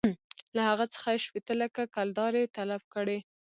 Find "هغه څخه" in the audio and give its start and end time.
0.69-1.07